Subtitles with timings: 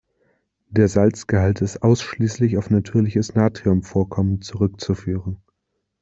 [0.69, 5.43] Der Salzgehalt ist ausschließlich auf natürliches Natriumvorkommen zurückzuführen.